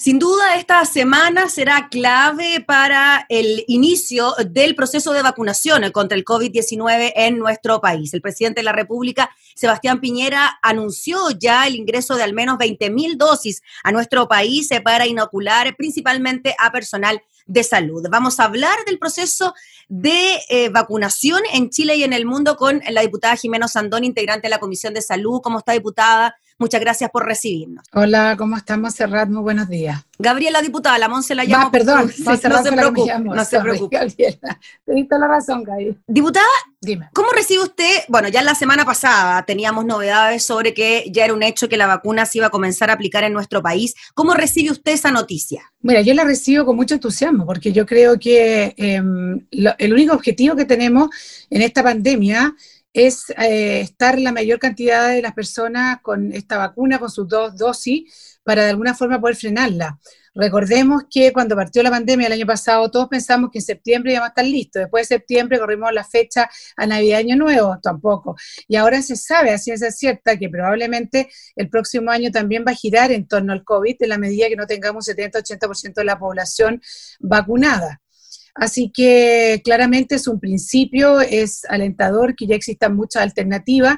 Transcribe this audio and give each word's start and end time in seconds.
Sin 0.00 0.18
duda, 0.18 0.56
esta 0.56 0.82
semana 0.86 1.50
será 1.50 1.90
clave 1.90 2.64
para 2.66 3.26
el 3.28 3.64
inicio 3.68 4.34
del 4.48 4.74
proceso 4.74 5.12
de 5.12 5.20
vacunación 5.20 5.82
contra 5.92 6.16
el 6.16 6.24
COVID-19 6.24 7.12
en 7.16 7.38
nuestro 7.38 7.82
país. 7.82 8.14
El 8.14 8.22
presidente 8.22 8.60
de 8.60 8.64
la 8.64 8.72
República, 8.72 9.28
Sebastián 9.54 10.00
Piñera, 10.00 10.58
anunció 10.62 11.18
ya 11.38 11.66
el 11.66 11.76
ingreso 11.76 12.16
de 12.16 12.22
al 12.22 12.32
menos 12.32 12.56
20 12.56 12.88
mil 12.88 13.18
dosis 13.18 13.60
a 13.84 13.92
nuestro 13.92 14.26
país 14.26 14.70
para 14.82 15.06
inocular 15.06 15.76
principalmente 15.76 16.54
a 16.58 16.72
personal 16.72 17.20
de 17.44 17.62
salud. 17.62 18.02
Vamos 18.10 18.40
a 18.40 18.44
hablar 18.44 18.78
del 18.86 18.98
proceso 18.98 19.52
de 19.90 20.38
eh, 20.48 20.70
vacunación 20.70 21.42
en 21.52 21.68
Chile 21.68 21.96
y 21.96 22.04
en 22.04 22.14
el 22.14 22.24
mundo 22.24 22.56
con 22.56 22.80
la 22.88 23.02
diputada 23.02 23.36
Jimena 23.36 23.68
Sandón, 23.68 24.04
integrante 24.04 24.46
de 24.46 24.50
la 24.50 24.60
Comisión 24.60 24.94
de 24.94 25.02
Salud. 25.02 25.42
¿Cómo 25.42 25.58
está, 25.58 25.72
diputada? 25.72 26.36
Muchas 26.60 26.82
gracias 26.82 27.10
por 27.10 27.24
recibirnos. 27.24 27.86
Hola, 27.94 28.34
¿cómo 28.36 28.54
estamos, 28.54 28.92
Serrat? 28.92 29.30
Muy 29.30 29.40
buenos 29.40 29.66
días. 29.70 30.04
Gabriela, 30.18 30.60
diputada, 30.60 30.98
la 30.98 31.08
Monse 31.08 31.34
la 31.34 31.44
llamo. 31.44 31.68
Ah, 31.68 31.70
perdón, 31.72 32.12
no, 32.18 32.36
se 32.36 32.70
preocupe, 32.70 33.18
no 33.18 33.44
se 33.46 33.60
preocupe. 33.60 33.96
Gabriela, 33.96 34.60
te 34.84 35.18
la 35.18 35.26
razón, 35.26 35.64
Gaby. 35.64 35.96
Diputada, 36.06 36.44
Dime. 36.78 37.08
¿cómo 37.14 37.30
recibe 37.32 37.62
usted? 37.62 38.02
Bueno, 38.08 38.28
ya 38.28 38.42
la 38.42 38.54
semana 38.54 38.84
pasada 38.84 39.42
teníamos 39.46 39.86
novedades 39.86 40.42
sobre 40.42 40.74
que 40.74 41.06
ya 41.10 41.24
era 41.24 41.32
un 41.32 41.42
hecho 41.42 41.66
que 41.66 41.78
la 41.78 41.86
vacuna 41.86 42.26
se 42.26 42.36
iba 42.36 42.48
a 42.48 42.50
comenzar 42.50 42.90
a 42.90 42.92
aplicar 42.92 43.24
en 43.24 43.32
nuestro 43.32 43.62
país. 43.62 43.94
¿Cómo 44.12 44.34
recibe 44.34 44.70
usted 44.70 44.92
esa 44.92 45.10
noticia? 45.10 45.62
Mira, 45.80 46.02
yo 46.02 46.12
la 46.12 46.24
recibo 46.24 46.66
con 46.66 46.76
mucho 46.76 46.92
entusiasmo 46.92 47.46
porque 47.46 47.72
yo 47.72 47.86
creo 47.86 48.18
que 48.18 48.74
em, 48.76 49.46
el 49.50 49.92
único 49.94 50.14
objetivo 50.14 50.56
que 50.56 50.66
tenemos 50.66 51.08
en 51.48 51.62
esta 51.62 51.82
pandemia 51.82 52.54
es 52.92 53.30
eh, 53.38 53.80
estar 53.80 54.18
la 54.18 54.32
mayor 54.32 54.58
cantidad 54.58 55.08
de 55.08 55.22
las 55.22 55.32
personas 55.32 56.00
con 56.02 56.32
esta 56.32 56.58
vacuna, 56.58 56.98
con 56.98 57.10
sus 57.10 57.28
dos 57.28 57.56
dosis, 57.56 58.40
para 58.42 58.64
de 58.64 58.70
alguna 58.70 58.94
forma 58.94 59.20
poder 59.20 59.36
frenarla. 59.36 59.98
Recordemos 60.34 61.02
que 61.10 61.32
cuando 61.32 61.56
partió 61.56 61.82
la 61.82 61.90
pandemia 61.90 62.28
el 62.28 62.34
año 62.34 62.46
pasado, 62.46 62.88
todos 62.90 63.08
pensamos 63.08 63.50
que 63.50 63.58
en 63.58 63.64
septiembre 63.64 64.12
íbamos 64.12 64.28
a 64.28 64.30
estar 64.30 64.44
listos. 64.44 64.80
Después 64.80 65.08
de 65.08 65.16
septiembre 65.16 65.58
corrimos 65.58 65.92
la 65.92 66.04
fecha 66.04 66.48
a 66.76 66.86
Navidad 66.86 67.18
Año 67.18 67.36
Nuevo, 67.36 67.78
tampoco. 67.82 68.36
Y 68.68 68.76
ahora 68.76 69.02
se 69.02 69.16
sabe 69.16 69.50
a 69.50 69.58
ciencia 69.58 69.90
cierta 69.90 70.38
que 70.38 70.48
probablemente 70.48 71.28
el 71.56 71.68
próximo 71.68 72.12
año 72.12 72.30
también 72.30 72.64
va 72.66 72.72
a 72.72 72.76
girar 72.76 73.10
en 73.10 73.26
torno 73.26 73.52
al 73.52 73.64
COVID 73.64 73.96
en 74.00 74.08
la 74.08 74.18
medida 74.18 74.48
que 74.48 74.56
no 74.56 74.66
tengamos 74.66 75.08
70-80% 75.08 75.94
de 75.94 76.04
la 76.04 76.18
población 76.18 76.80
vacunada. 77.18 78.00
Así 78.54 78.90
que 78.94 79.60
claramente 79.64 80.16
es 80.16 80.26
un 80.26 80.40
principio, 80.40 81.20
es 81.20 81.64
alentador 81.66 82.34
que 82.34 82.46
ya 82.46 82.54
existan 82.56 82.96
muchas 82.96 83.22
alternativas. 83.22 83.96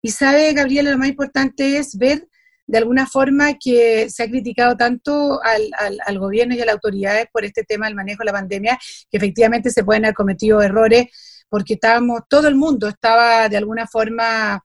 Y 0.00 0.10
sabe, 0.10 0.52
Gabriela, 0.52 0.90
lo 0.92 0.98
más 0.98 1.08
importante 1.08 1.78
es 1.78 1.96
ver 1.96 2.28
de 2.68 2.78
alguna 2.78 3.06
forma 3.06 3.54
que 3.54 4.10
se 4.10 4.22
ha 4.22 4.28
criticado 4.28 4.76
tanto 4.76 5.40
al, 5.42 6.18
gobierno 6.18 6.54
y 6.54 6.60
a 6.60 6.66
las 6.66 6.74
autoridades 6.74 7.26
por 7.32 7.44
este 7.44 7.64
tema 7.64 7.86
del 7.86 7.94
manejo 7.94 8.20
de 8.20 8.26
la 8.26 8.32
pandemia, 8.32 8.78
que 9.10 9.16
efectivamente 9.16 9.70
se 9.70 9.84
pueden 9.84 10.04
haber 10.04 10.14
cometido 10.14 10.60
errores 10.60 11.06
porque 11.48 11.74
estábamos, 11.74 12.20
todo 12.28 12.46
el 12.46 12.56
mundo 12.56 12.88
estaba 12.88 13.48
de 13.48 13.56
alguna 13.56 13.86
forma 13.86 14.62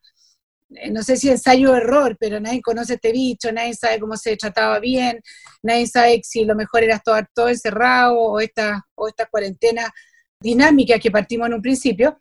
no 0.91 1.03
sé 1.03 1.17
si 1.17 1.29
ensayo 1.29 1.75
error, 1.75 2.17
pero 2.19 2.39
nadie 2.39 2.61
conoce 2.61 2.95
este 2.95 3.11
bicho, 3.11 3.52
nadie 3.52 3.73
sabe 3.73 3.99
cómo 3.99 4.17
se 4.17 4.35
trataba 4.38 4.80
bien, 4.80 5.21
nadie 5.61 5.88
sabe 5.88 6.21
si 6.23 6.45
lo 6.45 6.55
mejor 6.55 6.83
era 6.83 6.95
estar 6.95 7.27
todo 7.33 7.49
encerrado 7.49 8.17
o 8.17 8.39
esta, 8.39 8.85
o 8.95 9.07
esta 9.07 9.25
cuarentena 9.25 9.91
dinámica 10.39 10.99
que 10.99 11.11
partimos 11.11 11.47
en 11.47 11.53
un 11.55 11.61
principio, 11.61 12.19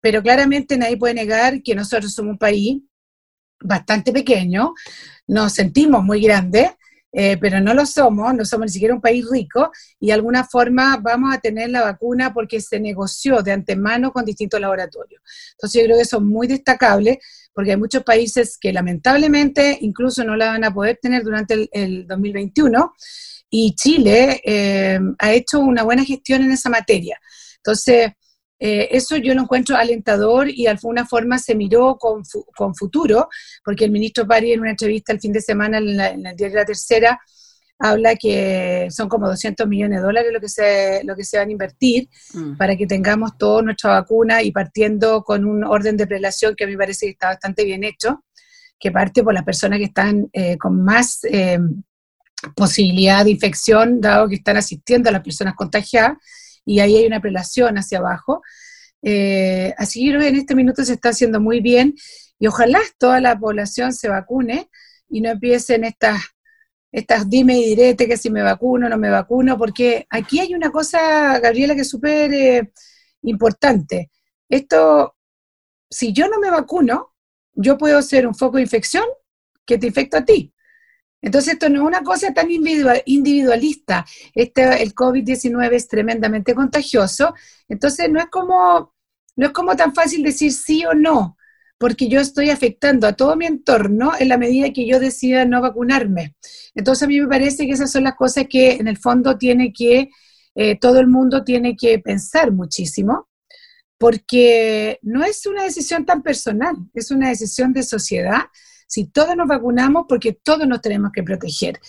pero 0.00 0.22
claramente 0.22 0.76
nadie 0.76 0.96
puede 0.96 1.14
negar 1.14 1.62
que 1.62 1.74
nosotros 1.74 2.12
somos 2.12 2.32
un 2.32 2.38
país 2.38 2.82
bastante 3.62 4.12
pequeño, 4.12 4.74
nos 5.26 5.52
sentimos 5.52 6.02
muy 6.02 6.22
grandes, 6.22 6.70
eh, 7.12 7.36
pero 7.38 7.60
no 7.60 7.74
lo 7.74 7.84
somos, 7.86 8.32
no 8.34 8.44
somos 8.44 8.66
ni 8.66 8.72
siquiera 8.72 8.94
un 8.94 9.00
país 9.00 9.26
rico 9.28 9.72
y 9.98 10.08
de 10.08 10.12
alguna 10.12 10.44
forma 10.44 10.96
vamos 11.02 11.34
a 11.34 11.40
tener 11.40 11.68
la 11.70 11.82
vacuna 11.82 12.32
porque 12.32 12.60
se 12.60 12.78
negoció 12.78 13.42
de 13.42 13.50
antemano 13.50 14.12
con 14.12 14.24
distintos 14.24 14.60
laboratorios. 14.60 15.20
Entonces 15.52 15.82
yo 15.82 15.86
creo 15.86 15.96
que 15.96 16.02
eso 16.02 16.18
es 16.18 16.22
muy 16.22 16.46
destacable 16.46 17.18
porque 17.60 17.72
hay 17.72 17.76
muchos 17.76 18.02
países 18.04 18.56
que 18.58 18.72
lamentablemente 18.72 19.76
incluso 19.82 20.24
no 20.24 20.34
la 20.34 20.46
van 20.46 20.64
a 20.64 20.72
poder 20.72 20.98
tener 21.02 21.22
durante 21.22 21.68
el, 21.70 22.06
2021 22.06 22.94
y 23.50 23.74
Chile 23.74 24.40
eh, 24.42 24.98
ha 25.18 25.32
hecho 25.34 25.60
una 25.60 25.82
buena 25.82 26.02
gestión 26.02 26.40
en 26.40 26.52
esa 26.52 26.70
materia. 26.70 27.20
Entonces, 27.56 28.12
eh, 28.58 28.88
eso 28.92 29.18
yo 29.18 29.34
lo 29.34 29.42
encuentro 29.42 29.76
alentador 29.76 30.48
y 30.48 30.62
de 30.62 30.70
alguna 30.70 31.06
forma 31.06 31.36
se 31.36 31.54
miró 31.54 31.98
con, 31.98 32.22
con 32.56 32.74
futuro, 32.74 33.28
porque 33.62 33.84
el 33.84 33.90
ministro 33.90 34.26
Pari 34.26 34.52
en 34.52 34.60
una 34.60 34.70
entrevista 34.70 35.12
el 35.12 35.20
fin 35.20 35.34
de 35.34 35.42
semana 35.42 35.76
en, 35.76 36.00
en 36.00 36.26
el 36.28 36.36
diario 36.36 36.56
La 36.56 36.64
Tercera 36.64 37.20
habla 37.80 38.14
que 38.14 38.88
son 38.90 39.08
como 39.08 39.26
200 39.26 39.66
millones 39.66 39.98
de 39.98 40.04
dólares 40.04 40.32
lo 40.32 40.40
que 40.40 40.48
se, 40.48 41.02
lo 41.04 41.16
que 41.16 41.24
se 41.24 41.38
van 41.38 41.48
a 41.48 41.52
invertir 41.52 42.08
mm. 42.34 42.56
para 42.56 42.76
que 42.76 42.86
tengamos 42.86 43.36
toda 43.38 43.62
nuestra 43.62 43.92
vacuna 43.92 44.42
y 44.42 44.52
partiendo 44.52 45.22
con 45.24 45.46
un 45.46 45.64
orden 45.64 45.96
de 45.96 46.06
prelación 46.06 46.54
que 46.54 46.64
a 46.64 46.66
mí 46.66 46.74
me 46.74 46.78
parece 46.78 47.06
que 47.06 47.12
está 47.12 47.28
bastante 47.28 47.64
bien 47.64 47.82
hecho, 47.82 48.22
que 48.78 48.92
parte 48.92 49.24
por 49.24 49.32
las 49.32 49.44
personas 49.44 49.78
que 49.78 49.86
están 49.86 50.28
eh, 50.32 50.58
con 50.58 50.84
más 50.84 51.20
eh, 51.24 51.58
posibilidad 52.54 53.24
de 53.24 53.30
infección, 53.30 54.00
dado 54.00 54.28
que 54.28 54.36
están 54.36 54.58
asistiendo 54.58 55.08
a 55.08 55.12
las 55.12 55.22
personas 55.22 55.54
contagiadas, 55.54 56.18
y 56.64 56.80
ahí 56.80 56.96
hay 56.96 57.06
una 57.06 57.20
prelación 57.20 57.78
hacia 57.78 57.98
abajo. 57.98 58.42
Eh, 59.02 59.72
así 59.78 60.04
que 60.04 60.28
en 60.28 60.36
este 60.36 60.54
minuto 60.54 60.84
se 60.84 60.92
está 60.92 61.08
haciendo 61.08 61.40
muy 61.40 61.60
bien 61.60 61.94
y 62.38 62.46
ojalá 62.46 62.80
toda 62.98 63.18
la 63.20 63.38
población 63.38 63.94
se 63.94 64.10
vacune 64.10 64.68
y 65.08 65.22
no 65.22 65.30
empiecen 65.30 65.84
estas 65.84 66.20
estas 66.92 67.28
dime 67.28 67.58
y 67.58 67.68
direte 67.74 68.08
que 68.08 68.16
si 68.16 68.30
me 68.30 68.42
vacuno 68.42 68.88
no 68.88 68.98
me 68.98 69.10
vacuno, 69.10 69.56
porque 69.56 70.06
aquí 70.10 70.40
hay 70.40 70.54
una 70.54 70.70
cosa, 70.70 71.38
Gabriela, 71.38 71.74
que 71.74 71.82
es 71.82 71.90
súper 71.90 72.32
eh, 72.32 72.72
importante. 73.22 74.10
Esto, 74.48 75.16
si 75.88 76.12
yo 76.12 76.28
no 76.28 76.40
me 76.40 76.50
vacuno, 76.50 77.14
yo 77.54 77.78
puedo 77.78 78.00
ser 78.02 78.26
un 78.26 78.34
foco 78.34 78.56
de 78.56 78.62
infección 78.62 79.04
que 79.64 79.78
te 79.78 79.86
infecta 79.86 80.18
a 80.18 80.24
ti. 80.24 80.52
Entonces, 81.22 81.54
esto 81.54 81.68
no 81.68 81.82
es 81.82 81.86
una 81.86 82.02
cosa 82.02 82.32
tan 82.32 82.48
individualista. 82.50 84.06
Este, 84.34 84.82
el 84.82 84.94
COVID-19 84.94 85.72
es 85.72 85.86
tremendamente 85.86 86.54
contagioso. 86.54 87.34
Entonces, 87.68 88.10
no 88.10 88.18
es 88.18 88.26
como, 88.26 88.94
no 89.36 89.46
es 89.46 89.52
como 89.52 89.76
tan 89.76 89.94
fácil 89.94 90.22
decir 90.22 90.52
sí 90.52 90.84
o 90.86 90.94
no 90.94 91.36
porque 91.80 92.08
yo 92.08 92.20
estoy 92.20 92.50
afectando 92.50 93.06
a 93.06 93.14
todo 93.14 93.36
mi 93.36 93.46
entorno 93.46 94.12
en 94.18 94.28
la 94.28 94.36
medida 94.36 94.70
que 94.70 94.86
yo 94.86 95.00
decida 95.00 95.46
no 95.46 95.62
vacunarme. 95.62 96.36
Entonces 96.74 97.04
a 97.04 97.06
mí 97.06 97.18
me 97.18 97.26
parece 97.26 97.64
que 97.64 97.72
esas 97.72 97.90
son 97.90 98.04
las 98.04 98.16
cosas 98.16 98.44
que 98.50 98.72
en 98.72 98.86
el 98.86 98.98
fondo 98.98 99.38
tiene 99.38 99.72
que, 99.72 100.10
eh, 100.54 100.78
todo 100.78 101.00
el 101.00 101.06
mundo 101.06 101.42
tiene 101.42 101.76
que 101.76 101.98
pensar 101.98 102.52
muchísimo, 102.52 103.30
porque 103.96 104.98
no 105.00 105.24
es 105.24 105.46
una 105.46 105.64
decisión 105.64 106.04
tan 106.04 106.22
personal, 106.22 106.76
es 106.92 107.10
una 107.10 107.30
decisión 107.30 107.72
de 107.72 107.82
sociedad. 107.82 108.42
Si 108.86 109.06
todos 109.06 109.34
nos 109.34 109.48
vacunamos, 109.48 110.04
porque 110.06 110.34
todos 110.34 110.68
nos 110.68 110.82
tenemos 110.82 111.12
que 111.14 111.22
proteger. 111.22 111.80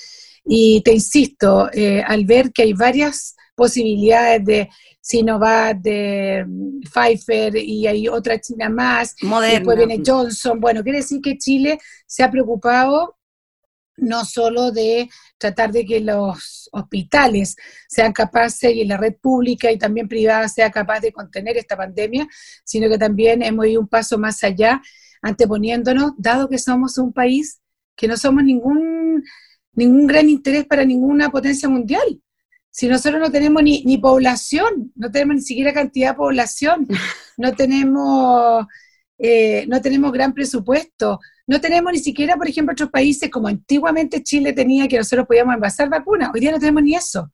Y 0.45 0.81
te 0.83 0.93
insisto, 0.93 1.69
eh, 1.73 2.01
al 2.01 2.23
ver 2.25 2.53
que 2.53 2.61
hay 2.61 2.71
varias 2.71 3.35
posibilidades 3.55 4.45
de 4.45 4.69
Sinovac, 5.01 5.81
de 5.81 6.45
mm, 6.47 6.81
Pfizer 6.81 7.55
y 7.57 7.87
hay 7.87 8.07
otra 8.07 8.39
China 8.39 8.69
más, 8.69 9.15
después 9.49 9.77
viene 9.77 10.01
Johnson. 10.05 10.59
Bueno, 10.59 10.83
quiere 10.83 10.99
decir 10.99 11.19
que 11.21 11.37
Chile 11.37 11.79
se 12.05 12.23
ha 12.23 12.31
preocupado 12.31 13.17
no 13.97 14.25
solo 14.25 14.71
de 14.71 15.09
tratar 15.37 15.71
de 15.71 15.85
que 15.85 15.99
los 15.99 16.69
hospitales 16.71 17.55
sean 17.87 18.13
capaces 18.13 18.73
y 18.73 18.85
la 18.85 18.97
red 18.97 19.15
pública 19.15 19.71
y 19.71 19.77
también 19.77 20.07
privada 20.07 20.47
sea 20.47 20.71
capaz 20.71 20.99
de 21.01 21.11
contener 21.11 21.57
esta 21.57 21.77
pandemia, 21.77 22.27
sino 22.63 22.89
que 22.89 22.97
también 22.97 23.43
hemos 23.43 23.67
ido 23.67 23.81
un 23.81 23.87
paso 23.87 24.17
más 24.17 24.43
allá, 24.43 24.81
anteponiéndonos, 25.21 26.13
dado 26.17 26.49
que 26.49 26.57
somos 26.57 26.97
un 26.97 27.13
país 27.13 27.59
que 27.95 28.07
no 28.07 28.17
somos 28.17 28.43
ningún, 28.43 29.23
ningún 29.73 30.07
gran 30.07 30.29
interés 30.29 30.65
para 30.65 30.83
ninguna 30.83 31.29
potencia 31.29 31.69
mundial. 31.69 32.21
Si 32.71 32.87
nosotros 32.87 33.19
no 33.21 33.29
tenemos 33.29 33.61
ni, 33.61 33.83
ni 33.83 33.97
población, 33.97 34.91
no 34.95 35.11
tenemos 35.11 35.35
ni 35.35 35.41
siquiera 35.41 35.73
cantidad 35.73 36.11
de 36.11 36.17
población, 36.17 36.87
no 37.37 37.53
tenemos, 37.53 38.65
eh, 39.17 39.65
no 39.67 39.81
tenemos 39.81 40.11
gran 40.11 40.33
presupuesto, 40.33 41.19
no 41.47 41.59
tenemos 41.59 41.91
ni 41.91 41.99
siquiera, 41.99 42.37
por 42.37 42.47
ejemplo, 42.47 42.71
otros 42.71 42.89
países 42.89 43.29
como 43.29 43.49
antiguamente 43.49 44.23
Chile 44.23 44.53
tenía 44.53 44.87
que 44.87 44.97
nosotros 44.97 45.27
podíamos 45.27 45.55
envasar 45.55 45.89
vacunas, 45.89 46.31
hoy 46.33 46.39
día 46.39 46.51
no 46.51 46.59
tenemos 46.59 46.81
ni 46.81 46.95
eso. 46.95 47.31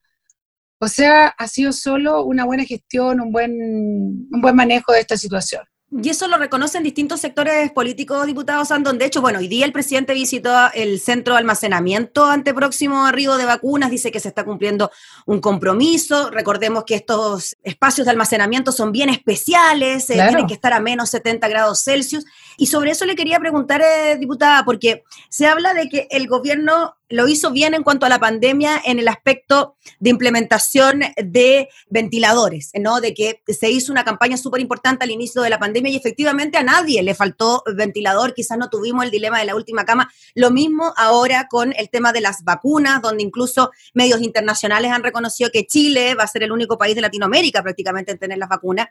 O 0.79 0.87
sea, 0.87 1.27
ha 1.29 1.47
sido 1.47 1.71
solo 1.71 2.23
una 2.23 2.45
buena 2.45 2.63
gestión, 2.63 3.19
un 3.19 3.31
buen, 3.31 3.51
un 3.51 4.41
buen 4.41 4.55
manejo 4.55 4.91
de 4.93 5.01
esta 5.01 5.17
situación. 5.17 5.63
Y 5.89 6.09
eso 6.09 6.27
lo 6.27 6.37
reconocen 6.37 6.83
distintos 6.83 7.21
sectores 7.21 7.71
políticos, 7.71 8.25
diputados 8.25 8.71
Andón. 8.71 8.97
De 8.97 9.05
hecho, 9.05 9.21
bueno, 9.21 9.39
hoy 9.39 9.47
día 9.47 9.65
el 9.65 9.71
presidente 9.71 10.13
visitó 10.13 10.51
el 10.73 10.99
centro 10.99 11.33
de 11.33 11.39
almacenamiento 11.39 12.25
ante 12.25 12.53
próximo 12.53 13.05
arribo 13.05 13.37
de 13.37 13.45
vacunas, 13.45 13.89
dice 13.89 14.11
que 14.11 14.19
se 14.19 14.27
está 14.27 14.43
cumpliendo 14.43 14.91
un 15.25 15.39
compromiso. 15.39 16.29
Recordemos 16.29 16.83
que 16.83 16.95
estos 16.95 17.55
espacios 17.63 18.03
de 18.03 18.11
almacenamiento 18.11 18.73
son 18.73 18.91
bien 18.91 19.07
especiales, 19.07 20.09
eh, 20.09 20.15
tienen 20.15 20.45
que 20.45 20.55
estar 20.55 20.73
a 20.73 20.81
menos 20.81 21.09
70 21.09 21.47
grados 21.47 21.81
Celsius. 21.85 22.25
Y 22.57 22.67
sobre 22.67 22.91
eso 22.91 23.05
le 23.05 23.15
quería 23.15 23.39
preguntar, 23.39 23.81
eh, 23.81 24.17
diputada, 24.19 24.65
porque 24.65 25.05
se 25.29 25.47
habla 25.47 25.73
de 25.73 25.87
que 25.87 26.09
el 26.11 26.27
gobierno 26.27 26.97
lo 27.09 27.27
hizo 27.27 27.51
bien 27.51 27.73
en 27.73 27.83
cuanto 27.83 28.05
a 28.05 28.09
la 28.09 28.19
pandemia 28.19 28.81
en 28.85 28.99
el 28.99 29.07
aspecto 29.07 29.75
de 29.99 30.09
implementación 30.09 31.01
de 31.15 31.69
ventiladores, 31.89 32.71
¿no? 32.79 32.99
De 32.99 33.13
que 33.13 33.41
se 33.47 33.69
hizo 33.69 33.91
una 33.91 34.03
campaña 34.03 34.37
súper 34.37 34.61
importante 34.61 35.03
al 35.03 35.11
inicio 35.11 35.41
de 35.41 35.49
la 35.49 35.59
pandemia 35.59 35.91
y 35.91 35.95
efectivamente 35.95 36.57
a 36.57 36.63
nadie 36.63 37.01
le 37.03 37.15
faltó 37.15 37.63
ventilador, 37.75 38.33
quizás 38.33 38.57
no 38.57 38.69
tuvimos 38.69 39.05
el 39.05 39.11
dilema 39.11 39.39
de 39.39 39.45
la 39.45 39.55
última 39.55 39.85
cama. 39.85 40.11
Lo 40.35 40.51
mismo 40.51 40.93
ahora 40.97 41.47
con 41.49 41.73
el 41.77 41.89
tema 41.89 42.11
de 42.11 42.21
las 42.21 42.43
vacunas, 42.43 43.01
donde 43.01 43.23
incluso 43.23 43.71
medios 43.93 44.21
internacionales 44.21 44.91
han 44.91 45.03
reconocido 45.03 45.49
que 45.51 45.65
Chile 45.65 46.15
va 46.15 46.23
a 46.23 46.27
ser 46.27 46.43
el 46.43 46.51
único 46.51 46.77
país 46.77 46.95
de 46.95 47.01
Latinoamérica 47.01 47.63
prácticamente 47.63 48.11
en 48.11 48.17
tener 48.17 48.37
las 48.37 48.49
vacunas. 48.49 48.87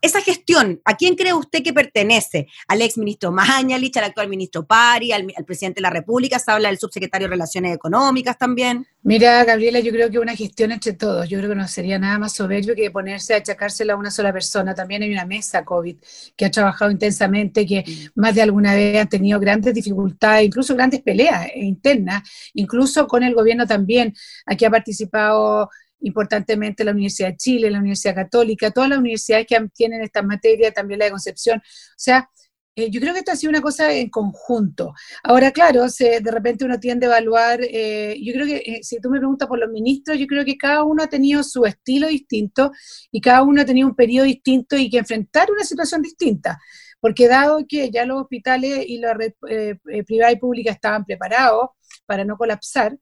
Esa 0.00 0.20
gestión, 0.20 0.80
¿a 0.84 0.96
quién 0.96 1.14
cree 1.14 1.32
usted 1.32 1.62
que 1.62 1.72
pertenece? 1.72 2.46
¿Al 2.68 2.82
ex 2.82 2.98
ministro 2.98 3.32
Mañalich, 3.32 3.96
al 3.96 4.04
actual 4.04 4.28
ministro 4.28 4.66
Pari, 4.66 5.12
al, 5.12 5.26
presidente 5.46 5.78
de 5.78 5.82
la 5.82 5.90
República? 5.90 6.38
Se 6.38 6.50
habla 6.50 6.68
del 6.68 6.78
subsecretario 6.78 7.26
de 7.26 7.30
económicas 7.66 8.36
también. 8.38 8.86
Mira, 9.02 9.44
Gabriela, 9.44 9.80
yo 9.80 9.92
creo 9.92 10.10
que 10.10 10.18
una 10.18 10.36
gestión 10.36 10.72
entre 10.72 10.92
todos, 10.92 11.28
yo 11.28 11.38
creo 11.38 11.50
que 11.50 11.56
no 11.56 11.66
sería 11.66 11.98
nada 11.98 12.18
más 12.18 12.34
soberbio 12.34 12.74
que 12.74 12.90
ponerse 12.90 13.34
a 13.34 13.38
achacársela 13.38 13.94
a 13.94 13.96
una 13.96 14.10
sola 14.10 14.32
persona. 14.32 14.74
También 14.74 15.02
hay 15.02 15.12
una 15.12 15.24
mesa 15.24 15.64
COVID 15.64 15.96
que 16.36 16.44
ha 16.44 16.50
trabajado 16.50 16.90
intensamente, 16.90 17.66
que 17.66 17.84
más 18.14 18.34
de 18.34 18.42
alguna 18.42 18.74
vez 18.74 19.00
han 19.00 19.08
tenido 19.08 19.40
grandes 19.40 19.72
dificultades, 19.74 20.46
incluso 20.46 20.74
grandes 20.74 21.00
peleas 21.02 21.48
internas, 21.54 22.22
incluso 22.54 23.06
con 23.06 23.22
el 23.22 23.34
gobierno 23.34 23.66
también. 23.66 24.14
Aquí 24.46 24.64
ha 24.64 24.70
participado 24.70 25.70
importantemente 26.00 26.84
la 26.84 26.92
Universidad 26.92 27.28
de 27.30 27.36
Chile, 27.36 27.70
la 27.70 27.78
Universidad 27.78 28.14
Católica, 28.14 28.70
todas 28.70 28.90
las 28.90 28.98
universidades 28.98 29.46
que 29.46 29.58
tienen 29.74 30.02
esta 30.02 30.22
materia, 30.22 30.72
también 30.72 30.98
la 30.98 31.06
de 31.06 31.10
Concepción. 31.10 31.58
O 31.58 31.94
sea, 31.96 32.28
eh, 32.80 32.90
yo 32.90 33.00
creo 33.00 33.12
que 33.12 33.20
esto 33.20 33.32
ha 33.32 33.36
sido 33.36 33.50
una 33.50 33.60
cosa 33.60 33.92
en 33.92 34.08
conjunto. 34.10 34.92
Ahora, 35.22 35.50
claro, 35.52 35.88
se, 35.88 36.20
de 36.20 36.30
repente 36.30 36.64
uno 36.64 36.78
tiende 36.80 37.06
a 37.06 37.10
evaluar, 37.10 37.60
eh, 37.62 38.16
yo 38.22 38.32
creo 38.32 38.46
que 38.46 38.56
eh, 38.56 38.80
si 38.82 39.00
tú 39.00 39.10
me 39.10 39.18
preguntas 39.18 39.48
por 39.48 39.58
los 39.58 39.70
ministros, 39.70 40.18
yo 40.18 40.26
creo 40.26 40.44
que 40.44 40.56
cada 40.56 40.84
uno 40.84 41.02
ha 41.02 41.08
tenido 41.08 41.42
su 41.42 41.64
estilo 41.64 42.08
distinto 42.08 42.72
y 43.10 43.20
cada 43.20 43.42
uno 43.42 43.62
ha 43.62 43.64
tenido 43.64 43.88
un 43.88 43.94
periodo 43.94 44.26
distinto 44.26 44.76
y 44.76 44.90
que 44.90 44.98
enfrentar 44.98 45.50
una 45.50 45.64
situación 45.64 46.02
distinta. 46.02 46.58
Porque 47.00 47.28
dado 47.28 47.64
que 47.66 47.90
ya 47.90 48.04
los 48.04 48.22
hospitales 48.22 48.84
y 48.86 48.98
la 48.98 49.14
red 49.14 49.32
privada 50.06 50.32
y 50.32 50.36
pública 50.36 50.70
estaban 50.70 51.04
preparados 51.06 51.70
para 52.04 52.24
no 52.24 52.36
colapsar, 52.36 52.96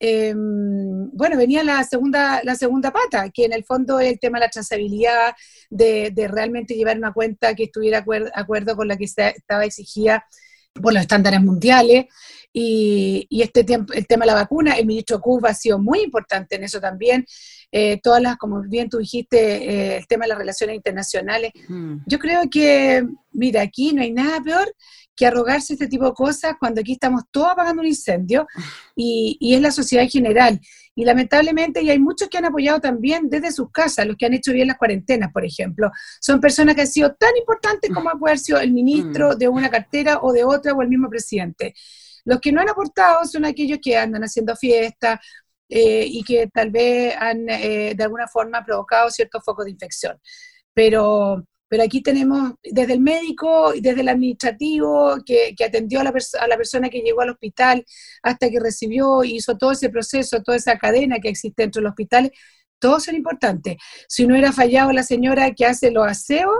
Em, 0.00 1.10
bueno, 1.10 1.36
venía 1.36 1.64
la 1.64 1.82
segunda, 1.82 2.40
la 2.44 2.54
segunda 2.54 2.92
pata, 2.92 3.30
que 3.30 3.44
en 3.44 3.52
el 3.52 3.64
fondo 3.64 3.98
es 3.98 4.12
el 4.12 4.20
tema 4.20 4.38
de 4.38 4.46
la 4.46 4.50
trazabilidad, 4.50 5.34
de, 5.70 6.12
realmente 6.28 6.74
llevar 6.74 6.98
una 6.98 7.12
cuenta 7.12 7.54
que 7.54 7.64
estuviera 7.64 8.02
de 8.02 8.30
acuerdo 8.34 8.76
con 8.76 8.88
la 8.88 8.96
que 8.96 9.04
estaba 9.04 9.64
exigida 9.64 10.24
por 10.80 10.92
los 10.92 11.02
estándares 11.02 11.40
mundiales. 11.40 12.06
Y, 12.52 13.26
este 13.30 13.64
tiempo, 13.64 13.92
el 13.92 14.06
tema 14.06 14.24
de 14.24 14.32
la 14.32 14.34
vacuna, 14.34 14.74
el 14.74 14.86
ministro 14.86 15.20
Cuba 15.20 15.50
ha 15.50 15.54
sido 15.54 15.78
muy 15.78 16.00
importante 16.00 16.56
en 16.56 16.64
eso 16.64 16.80
también. 16.80 17.24
Eh, 17.70 18.00
todas 18.02 18.22
las, 18.22 18.36
como 18.36 18.62
bien 18.62 18.88
tú 18.88 18.98
dijiste, 18.98 19.38
eh, 19.38 19.96
el 19.98 20.06
tema 20.06 20.24
de 20.24 20.30
las 20.30 20.38
relaciones 20.38 20.76
internacionales. 20.76 21.52
Mm. 21.68 21.98
Yo 22.06 22.18
creo 22.18 22.42
que, 22.50 23.06
mira, 23.32 23.62
aquí 23.62 23.92
no 23.92 24.02
hay 24.02 24.12
nada 24.12 24.40
peor 24.40 24.72
que 25.18 25.26
arrogarse 25.26 25.72
este 25.72 25.88
tipo 25.88 26.04
de 26.04 26.12
cosas 26.12 26.54
cuando 26.60 26.80
aquí 26.80 26.92
estamos 26.92 27.24
todos 27.32 27.48
apagando 27.48 27.82
un 27.82 27.88
incendio 27.88 28.46
y, 28.94 29.36
y, 29.40 29.54
es 29.54 29.60
la 29.60 29.72
sociedad 29.72 30.04
en 30.04 30.10
general. 30.10 30.60
Y 30.94 31.04
lamentablemente, 31.04 31.82
y 31.82 31.90
hay 31.90 31.98
muchos 31.98 32.28
que 32.28 32.38
han 32.38 32.44
apoyado 32.44 32.80
también 32.80 33.28
desde 33.28 33.50
sus 33.50 33.72
casas, 33.72 34.06
los 34.06 34.16
que 34.16 34.26
han 34.26 34.34
hecho 34.34 34.52
bien 34.52 34.68
las 34.68 34.78
cuarentenas, 34.78 35.32
por 35.32 35.44
ejemplo, 35.44 35.90
son 36.20 36.40
personas 36.40 36.76
que 36.76 36.82
han 36.82 36.86
sido 36.86 37.14
tan 37.14 37.36
importantes 37.36 37.90
como 37.92 38.10
ha 38.26 38.36
sido 38.36 38.60
el 38.60 38.72
ministro 38.72 39.30
mm. 39.30 39.38
de 39.38 39.48
una 39.48 39.70
cartera 39.70 40.20
o 40.22 40.32
de 40.32 40.44
otra 40.44 40.72
o 40.72 40.82
el 40.82 40.88
mismo 40.88 41.08
presidente. 41.08 41.74
Los 42.24 42.40
que 42.40 42.52
no 42.52 42.60
han 42.60 42.68
aportado 42.68 43.24
son 43.24 43.44
aquellos 43.44 43.78
que 43.82 43.96
andan 43.96 44.22
haciendo 44.22 44.54
fiestas 44.54 45.18
eh, 45.68 46.04
y 46.06 46.22
que 46.22 46.46
tal 46.46 46.70
vez 46.70 47.14
han 47.18 47.48
eh, 47.48 47.94
de 47.96 48.04
alguna 48.04 48.28
forma 48.28 48.64
provocado 48.64 49.10
ciertos 49.10 49.42
focos 49.44 49.64
de 49.64 49.72
infección. 49.72 50.16
Pero 50.72 51.44
pero 51.68 51.82
aquí 51.82 52.02
tenemos 52.02 52.54
desde 52.62 52.94
el 52.94 53.00
médico 53.00 53.72
desde 53.78 54.00
el 54.00 54.08
administrativo 54.08 55.18
que, 55.24 55.54
atendió 55.64 56.00
a 56.00 56.04
la, 56.04 56.12
a 56.40 56.48
la, 56.48 56.56
persona 56.56 56.88
que 56.88 57.00
llegó 57.00 57.20
al 57.20 57.30
hospital 57.30 57.84
hasta 58.22 58.50
que 58.50 58.60
recibió 58.60 59.22
y 59.24 59.36
hizo 59.36 59.56
todo 59.56 59.72
ese 59.72 59.90
proceso, 59.90 60.42
toda 60.42 60.56
esa 60.56 60.78
cadena 60.78 61.18
que 61.20 61.28
existe 61.28 61.62
dentro 61.62 61.80
de 61.80 61.84
los 61.84 61.90
hospitales, 61.90 62.32
todos 62.78 63.04
son 63.04 63.16
importantes. 63.16 63.76
Si 64.08 64.26
no 64.26 64.34
hubiera 64.34 64.52
fallado 64.52 64.92
la 64.92 65.02
señora 65.02 65.52
que 65.52 65.66
hace 65.66 65.90
los 65.90 66.06
aseos 66.06 66.54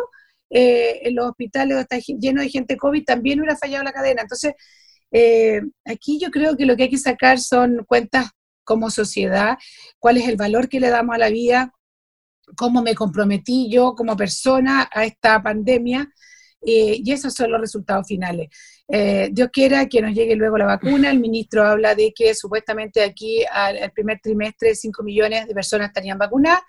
eh, 0.50 1.00
en 1.04 1.14
los 1.14 1.28
hospitales 1.28 1.76
está 1.78 1.98
lleno 1.98 2.42
de 2.42 2.48
gente 2.48 2.76
COVID, 2.76 3.04
también 3.04 3.40
hubiera 3.40 3.56
fallado 3.56 3.84
la 3.84 3.92
cadena. 3.92 4.22
Entonces, 4.22 4.54
eh, 5.10 5.62
aquí 5.84 6.18
yo 6.20 6.30
creo 6.30 6.56
que 6.56 6.66
lo 6.66 6.76
que 6.76 6.84
hay 6.84 6.90
que 6.90 6.98
sacar 6.98 7.38
son 7.38 7.84
cuentas 7.86 8.30
como 8.64 8.90
sociedad, 8.90 9.56
cuál 9.98 10.18
es 10.18 10.28
el 10.28 10.36
valor 10.36 10.68
que 10.68 10.80
le 10.80 10.90
damos 10.90 11.14
a 11.14 11.18
la 11.18 11.30
vida, 11.30 11.72
cómo 12.56 12.82
me 12.82 12.94
comprometí 12.94 13.70
yo 13.70 13.94
como 13.94 14.16
persona 14.16 14.88
a 14.92 15.04
esta 15.04 15.42
pandemia. 15.42 16.08
Eh, 16.60 17.00
y 17.04 17.12
esos 17.12 17.34
son 17.34 17.52
los 17.52 17.60
resultados 17.60 18.06
finales. 18.06 18.48
Eh, 18.88 19.28
Dios 19.32 19.50
quiera 19.52 19.86
que 19.86 20.00
nos 20.00 20.14
llegue 20.14 20.34
luego 20.34 20.58
la 20.58 20.66
vacuna. 20.66 21.10
El 21.10 21.20
ministro 21.20 21.64
habla 21.64 21.94
de 21.94 22.12
que 22.12 22.34
supuestamente 22.34 23.02
aquí 23.02 23.44
al, 23.50 23.90
primer 23.92 24.20
trimestre 24.20 24.74
5 24.74 25.02
millones 25.02 25.46
de 25.46 25.54
personas 25.54 25.88
estarían 25.88 26.18
vacunadas. 26.18 26.62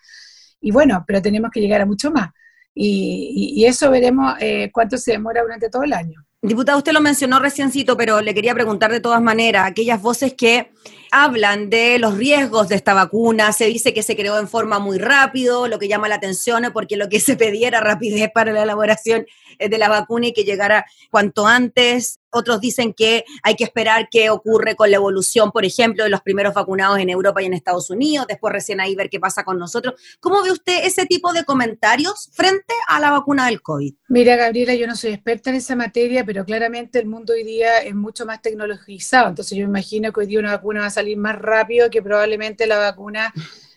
Y 0.61 0.71
bueno, 0.71 1.03
pero 1.07 1.21
tenemos 1.21 1.51
que 1.51 1.61
llegar 1.61 1.81
a 1.81 1.85
mucho 1.85 2.11
más. 2.11 2.29
Y, 2.73 3.65
eso 3.65 3.89
veremos 3.91 4.35
eh, 4.39 4.69
cuánto 4.71 4.97
se 4.97 5.11
demora 5.13 5.41
durante 5.41 5.69
todo 5.69 5.83
el 5.83 5.93
año. 5.93 6.23
Diputado, 6.41 6.77
usted 6.77 6.93
lo 6.93 7.01
mencionó 7.01 7.39
reciencito, 7.39 7.97
pero 7.97 8.21
le 8.21 8.33
quería 8.33 8.53
preguntar 8.53 8.93
de 8.93 9.01
todas 9.01 9.21
maneras, 9.21 9.67
aquellas 9.67 10.01
voces 10.01 10.33
que 10.35 10.71
hablan 11.11 11.69
de 11.69 11.99
los 11.99 12.17
riesgos 12.17 12.69
de 12.69 12.75
esta 12.75 12.93
vacuna, 12.93 13.51
se 13.51 13.65
dice 13.65 13.93
que 13.93 14.03
se 14.03 14.15
creó 14.15 14.39
en 14.39 14.47
forma 14.47 14.79
muy 14.79 14.99
rápido, 14.99 15.67
lo 15.67 15.79
que 15.79 15.89
llama 15.89 16.07
la 16.07 16.15
atención 16.15 16.63
porque 16.71 16.95
lo 16.95 17.09
que 17.09 17.19
se 17.19 17.35
pedía 17.35 17.71
rapidez 17.81 18.31
para 18.33 18.53
la 18.53 18.63
elaboración 18.63 19.25
de 19.59 19.77
la 19.77 19.89
vacuna 19.89 20.27
y 20.27 20.33
que 20.33 20.45
llegara 20.45 20.85
cuanto 21.11 21.45
antes. 21.45 22.18
Otros 22.31 22.59
dicen 22.61 22.93
que 22.93 23.25
hay 23.43 23.55
que 23.55 23.63
esperar 23.63 24.07
qué 24.11 24.29
ocurre 24.29 24.75
con 24.75 24.91
la 24.91 24.97
evolución, 24.97 25.51
por 25.51 25.65
ejemplo, 25.65 26.03
de 26.03 26.09
los 26.09 26.21
primeros 26.21 26.53
vacunados 26.53 26.99
en 26.99 27.09
Europa 27.09 27.41
y 27.41 27.45
en 27.45 27.53
Estados 27.53 27.89
Unidos, 27.89 28.27
después 28.27 28.53
recién 28.53 28.79
ahí 28.79 28.95
ver 28.95 29.09
qué 29.09 29.19
pasa 29.19 29.43
con 29.43 29.57
nosotros. 29.57 29.95
¿Cómo 30.19 30.43
ve 30.43 30.51
usted 30.51 30.85
ese 30.85 31.05
tipo 31.05 31.33
de 31.33 31.43
comentarios 31.43 32.29
frente 32.33 32.73
a 32.87 32.99
la 32.99 33.11
vacuna 33.11 33.47
del 33.47 33.61
COVID? 33.61 33.93
Mira, 34.09 34.35
Gabriela, 34.35 34.75
yo 34.75 34.87
no 34.87 34.95
soy 34.95 35.11
experta 35.11 35.49
en 35.49 35.55
esa 35.55 35.75
materia, 35.75 36.23
pero 36.23 36.45
claramente 36.45 36.99
el 36.99 37.07
mundo 37.07 37.33
hoy 37.33 37.43
día 37.43 37.79
es 37.79 37.95
mucho 37.95 38.25
más 38.25 38.41
tecnologizado, 38.41 39.29
entonces 39.29 39.57
yo 39.57 39.63
imagino 39.63 40.11
que 40.11 40.21
hoy 40.21 40.27
día 40.27 40.39
una 40.39 40.55
vacuna 40.55 40.81
va 40.81 40.87
a 40.87 40.91
salir 40.91 41.17
más 41.17 41.37
rápido 41.37 41.89
que 41.89 42.01
probablemente 42.01 42.67
la 42.67 42.77
vacuna 42.77 43.33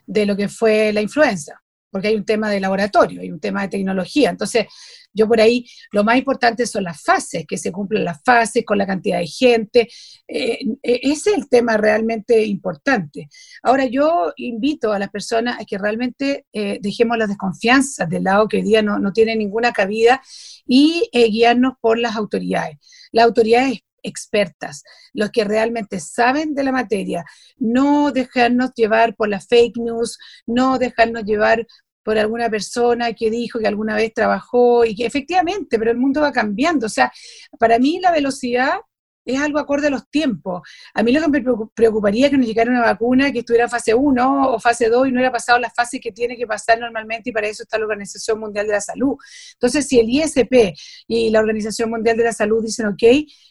de 0.06 0.26
lo 0.26 0.36
que 0.36 0.48
fue 0.48 0.92
la 0.92 1.00
influenza, 1.00 1.62
porque 1.90 2.08
hay 2.08 2.16
un 2.16 2.24
tema 2.24 2.50
de 2.50 2.60
laboratorio, 2.60 3.20
hay 3.20 3.30
un 3.30 3.40
tema 3.40 3.62
de 3.62 3.68
tecnología. 3.68 4.30
Entonces, 4.30 4.66
yo 5.12 5.28
por 5.28 5.40
ahí, 5.40 5.66
lo 5.92 6.04
más 6.04 6.16
importante 6.16 6.66
son 6.66 6.84
las 6.84 7.02
fases, 7.02 7.44
que 7.46 7.58
se 7.58 7.72
cumplen 7.72 8.04
las 8.04 8.22
fases 8.22 8.64
con 8.64 8.78
la 8.78 8.86
cantidad 8.86 9.18
de 9.18 9.26
gente. 9.26 9.88
Eh, 10.26 10.58
eh, 10.82 11.00
ese 11.02 11.30
es 11.30 11.36
el 11.36 11.48
tema 11.48 11.76
realmente 11.76 12.44
importante. 12.44 13.28
Ahora, 13.62 13.86
yo 13.86 14.32
invito 14.36 14.92
a 14.92 14.98
las 14.98 15.10
personas 15.10 15.60
a 15.60 15.64
que 15.64 15.78
realmente 15.78 16.46
eh, 16.52 16.78
dejemos 16.80 17.18
las 17.18 17.28
desconfianzas 17.28 18.08
del 18.08 18.24
lado 18.24 18.48
que 18.48 18.58
hoy 18.58 18.62
día 18.62 18.82
no, 18.82 18.98
no 18.98 19.12
tiene 19.12 19.36
ninguna 19.36 19.72
cabida 19.72 20.22
y 20.66 21.08
guiarnos 21.12 21.74
por 21.80 21.98
las 21.98 22.16
autoridades. 22.16 22.78
Las 23.12 23.26
autoridades 23.26 23.80
expertas, 24.02 24.82
los 25.12 25.30
que 25.30 25.44
realmente 25.44 26.00
saben 26.00 26.54
de 26.54 26.64
la 26.64 26.72
materia, 26.72 27.24
no 27.56 28.12
dejarnos 28.12 28.72
llevar 28.74 29.14
por 29.14 29.28
las 29.28 29.46
fake 29.46 29.76
news, 29.76 30.18
no 30.46 30.78
dejarnos 30.78 31.24
llevar 31.24 31.66
por 32.02 32.18
alguna 32.18 32.50
persona 32.50 33.12
que 33.12 33.30
dijo 33.30 33.58
que 33.58 33.66
alguna 33.66 33.96
vez 33.96 34.12
trabajó 34.12 34.84
y 34.84 34.94
que 34.94 35.06
efectivamente, 35.06 35.78
pero 35.78 35.90
el 35.90 35.98
mundo 35.98 36.20
va 36.20 36.32
cambiando. 36.32 36.86
O 36.86 36.90
sea, 36.90 37.12
para 37.58 37.78
mí 37.78 38.00
la 38.00 38.10
velocidad 38.10 38.80
es 39.24 39.40
algo 39.40 39.58
acorde 39.58 39.86
a 39.86 39.90
los 39.90 40.08
tiempos. 40.08 40.62
A 40.94 41.02
mí 41.02 41.12
lo 41.12 41.20
que 41.20 41.28
me 41.28 41.68
preocuparía 41.74 42.26
es 42.26 42.30
que 42.30 42.38
nos 42.38 42.46
llegara 42.46 42.70
una 42.70 42.82
vacuna 42.82 43.32
que 43.32 43.40
estuviera 43.40 43.64
en 43.64 43.70
fase 43.70 43.94
1 43.94 44.48
o 44.48 44.58
fase 44.58 44.88
2 44.88 45.08
y 45.08 45.10
no 45.10 45.16
hubiera 45.16 45.32
pasado 45.32 45.58
las 45.58 45.72
fases 45.74 46.00
que 46.00 46.12
tiene 46.12 46.36
que 46.36 46.46
pasar 46.46 46.78
normalmente 46.78 47.30
y 47.30 47.32
para 47.32 47.46
eso 47.46 47.62
está 47.62 47.78
la 47.78 47.84
Organización 47.84 48.40
Mundial 48.40 48.66
de 48.66 48.72
la 48.72 48.80
Salud. 48.80 49.16
Entonces, 49.52 49.86
si 49.86 50.00
el 50.00 50.08
ISP 50.08 50.74
y 51.06 51.30
la 51.30 51.40
Organización 51.40 51.90
Mundial 51.90 52.16
de 52.16 52.24
la 52.24 52.32
Salud 52.32 52.62
dicen, 52.64 52.86
ok, 52.86 53.02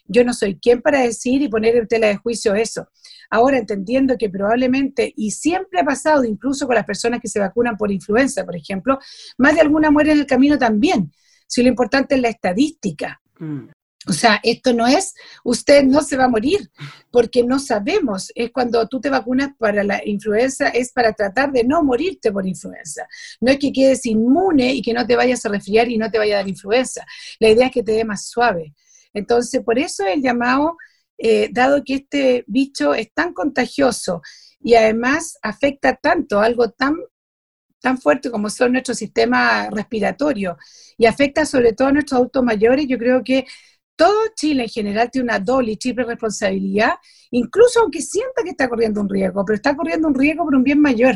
yo 0.05 0.23
no 0.23 0.33
soy 0.33 0.59
quien 0.59 0.81
para 0.81 1.01
decir 1.01 1.41
y 1.41 1.49
poner 1.49 1.75
en 1.75 1.87
tela 1.87 2.07
de 2.07 2.17
juicio 2.17 2.53
eso. 2.55 2.87
Ahora, 3.29 3.57
entendiendo 3.57 4.17
que 4.17 4.29
probablemente, 4.29 5.13
y 5.15 5.31
siempre 5.31 5.79
ha 5.79 5.85
pasado, 5.85 6.25
incluso 6.25 6.67
con 6.67 6.75
las 6.75 6.85
personas 6.85 7.21
que 7.21 7.29
se 7.29 7.39
vacunan 7.39 7.77
por 7.77 7.89
influenza, 7.91 8.43
por 8.43 8.57
ejemplo, 8.57 8.99
más 9.37 9.55
de 9.55 9.61
alguna 9.61 9.89
muere 9.89 10.11
en 10.11 10.19
el 10.19 10.25
camino 10.25 10.57
también. 10.57 11.13
Si 11.47 11.63
lo 11.63 11.69
importante 11.69 12.15
es 12.15 12.21
la 12.21 12.29
estadística. 12.29 13.21
Mm. 13.39 13.69
O 14.07 14.13
sea, 14.13 14.39
esto 14.41 14.73
no 14.73 14.87
es, 14.87 15.13
usted 15.43 15.83
no 15.83 16.01
se 16.01 16.17
va 16.17 16.25
a 16.25 16.29
morir, 16.29 16.71
porque 17.11 17.43
no 17.43 17.59
sabemos. 17.59 18.31
Es 18.33 18.51
cuando 18.51 18.87
tú 18.87 18.99
te 18.99 19.09
vacunas 19.09 19.51
para 19.59 19.83
la 19.83 20.01
influenza, 20.05 20.69
es 20.69 20.91
para 20.91 21.13
tratar 21.13 21.51
de 21.51 21.63
no 21.63 21.83
morirte 21.83 22.31
por 22.31 22.47
influenza. 22.47 23.07
No 23.39 23.51
es 23.51 23.59
que 23.59 23.71
quedes 23.71 24.05
inmune 24.05 24.73
y 24.73 24.81
que 24.81 24.93
no 24.93 25.05
te 25.05 25.15
vayas 25.15 25.45
a 25.45 25.49
resfriar 25.49 25.87
y 25.89 25.97
no 25.97 26.09
te 26.09 26.17
vaya 26.17 26.35
a 26.35 26.37
dar 26.39 26.47
influenza. 26.49 27.05
La 27.39 27.49
idea 27.49 27.67
es 27.67 27.71
que 27.71 27.83
te 27.83 27.91
dé 27.91 28.03
más 28.03 28.27
suave. 28.27 28.73
Entonces, 29.13 29.61
por 29.63 29.77
eso 29.77 30.03
el 30.05 30.21
llamado 30.21 30.77
eh, 31.17 31.49
dado 31.51 31.83
que 31.83 31.95
este 31.95 32.43
bicho 32.47 32.95
es 32.95 33.13
tan 33.13 33.33
contagioso 33.33 34.21
y 34.59 34.73
además 34.75 35.37
afecta 35.43 35.95
tanto, 35.95 36.39
algo 36.39 36.71
tan 36.71 36.95
tan 37.81 37.97
fuerte 37.97 38.29
como 38.31 38.49
son 38.49 38.73
nuestro 38.73 38.93
sistema 38.93 39.69
respiratorio 39.71 40.57
y 40.97 41.05
afecta 41.07 41.45
sobre 41.45 41.73
todo 41.73 41.87
a 41.89 41.91
nuestros 41.91 42.17
adultos 42.17 42.43
mayores, 42.43 42.85
yo 42.87 42.97
creo 42.97 43.23
que 43.23 43.45
todo 44.01 44.17
Chile 44.35 44.63
en 44.63 44.69
general 44.69 45.11
tiene 45.11 45.25
una 45.25 45.37
doble 45.37 45.73
y 45.73 45.77
triple 45.77 46.03
responsabilidad, 46.05 46.93
incluso 47.29 47.81
aunque 47.81 48.01
sienta 48.01 48.41
que 48.43 48.49
está 48.49 48.67
corriendo 48.67 48.99
un 48.99 49.07
riesgo, 49.07 49.45
pero 49.45 49.55
está 49.55 49.75
corriendo 49.75 50.07
un 50.07 50.15
riesgo 50.15 50.43
por 50.43 50.55
un 50.55 50.63
bien 50.63 50.81
mayor. 50.81 51.13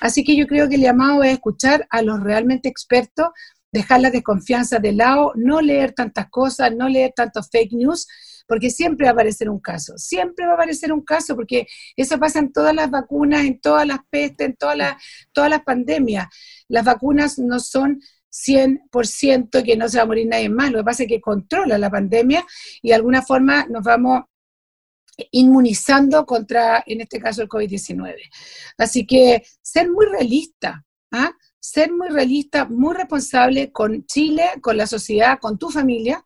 Así 0.00 0.24
que 0.24 0.34
yo 0.34 0.44
creo 0.48 0.68
que 0.68 0.74
el 0.74 0.80
llamado 0.80 1.22
es 1.22 1.34
escuchar 1.34 1.86
a 1.88 2.02
los 2.02 2.20
realmente 2.20 2.68
expertos, 2.68 3.28
dejar 3.70 4.00
la 4.00 4.10
desconfianza 4.10 4.80
de 4.80 4.90
lado, 4.90 5.34
no 5.36 5.60
leer 5.60 5.92
tantas 5.92 6.28
cosas, 6.28 6.74
no 6.74 6.88
leer 6.88 7.12
tantos 7.14 7.48
fake 7.48 7.74
news, 7.74 8.08
porque 8.48 8.70
siempre 8.70 9.04
va 9.04 9.10
a 9.10 9.12
aparecer 9.12 9.48
un 9.48 9.60
caso, 9.60 9.96
siempre 9.96 10.46
va 10.46 10.52
a 10.52 10.54
aparecer 10.54 10.92
un 10.92 11.02
caso, 11.02 11.36
porque 11.36 11.68
eso 11.94 12.18
pasa 12.18 12.40
en 12.40 12.52
todas 12.52 12.74
las 12.74 12.90
vacunas, 12.90 13.44
en 13.44 13.60
todas 13.60 13.86
las 13.86 14.00
pestes, 14.10 14.48
en 14.48 14.56
todas 14.56 14.76
las, 14.76 14.96
todas 15.32 15.48
las 15.48 15.62
pandemias. 15.62 16.26
Las 16.66 16.84
vacunas 16.84 17.38
no 17.38 17.60
son 17.60 18.00
100% 18.44 19.64
que 19.64 19.76
no 19.76 19.88
se 19.88 19.98
va 19.98 20.04
a 20.04 20.06
morir 20.06 20.26
nadie 20.26 20.48
más, 20.48 20.70
lo 20.70 20.78
que 20.78 20.84
pasa 20.84 21.02
es 21.04 21.08
que 21.08 21.20
controla 21.20 21.78
la 21.78 21.90
pandemia 21.90 22.44
y 22.82 22.88
de 22.88 22.94
alguna 22.94 23.22
forma 23.22 23.66
nos 23.66 23.82
vamos 23.84 24.24
inmunizando 25.30 26.26
contra, 26.26 26.82
en 26.86 27.00
este 27.00 27.18
caso, 27.18 27.42
el 27.42 27.48
COVID-19. 27.48 28.14
Así 28.76 29.06
que 29.06 29.42
ser 29.62 29.90
muy 29.90 30.06
realista, 30.06 30.84
¿ah? 31.10 31.32
ser 31.58 31.90
muy 31.92 32.08
realista, 32.08 32.66
muy 32.66 32.94
responsable 32.94 33.72
con 33.72 34.04
Chile, 34.04 34.44
con 34.60 34.76
la 34.76 34.86
sociedad, 34.86 35.38
con 35.40 35.58
tu 35.58 35.70
familia, 35.70 36.22